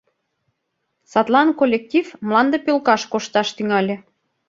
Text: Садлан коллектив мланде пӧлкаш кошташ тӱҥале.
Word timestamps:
Садлан 1.11 1.49
коллектив 1.59 2.05
мланде 2.27 2.57
пӧлкаш 2.65 3.01
кошташ 3.11 3.47
тӱҥале. 3.55 3.95